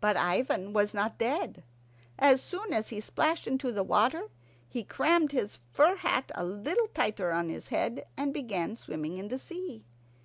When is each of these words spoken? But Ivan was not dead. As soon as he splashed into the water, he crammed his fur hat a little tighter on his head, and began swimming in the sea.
But 0.00 0.16
Ivan 0.16 0.72
was 0.72 0.92
not 0.92 1.18
dead. 1.20 1.62
As 2.18 2.42
soon 2.42 2.72
as 2.72 2.88
he 2.88 3.00
splashed 3.00 3.46
into 3.46 3.70
the 3.70 3.84
water, 3.84 4.28
he 4.68 4.82
crammed 4.82 5.30
his 5.30 5.60
fur 5.70 5.94
hat 5.94 6.32
a 6.34 6.44
little 6.44 6.88
tighter 6.88 7.30
on 7.30 7.48
his 7.48 7.68
head, 7.68 8.02
and 8.16 8.34
began 8.34 8.74
swimming 8.76 9.18
in 9.18 9.28
the 9.28 9.38
sea. 9.38 9.84